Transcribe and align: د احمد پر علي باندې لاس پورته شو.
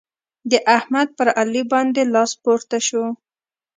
د 0.51 0.53
احمد 0.77 1.07
پر 1.17 1.27
علي 1.39 1.63
باندې 1.71 2.01
لاس 2.13 2.31
پورته 2.43 2.77
شو. 2.87 3.05